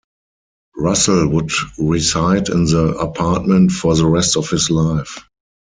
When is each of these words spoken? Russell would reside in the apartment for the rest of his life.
Russell 0.77 1.27
would 1.29 1.51
reside 1.77 2.49
in 2.49 2.63
the 2.63 2.95
apartment 2.97 3.69
for 3.71 3.95
the 3.95 4.07
rest 4.07 4.35
of 4.35 4.49
his 4.49 4.71
life. 4.71 5.29